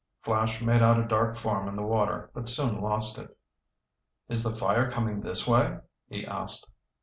Flash 0.23 0.63
made 0.63 0.81
out 0.81 0.99
a 0.99 1.07
dark 1.07 1.37
form 1.37 1.67
in 1.67 1.75
the 1.75 1.83
water 1.83 2.31
but 2.33 2.49
soon 2.49 2.81
lost 2.81 3.19
it. 3.19 3.37
"Is 4.29 4.41
the 4.43 4.49
fire 4.49 4.89
coming 4.89 5.21
this 5.21 5.47
way?" 5.47 5.77
he 6.09 6.25
asked. 6.25 6.67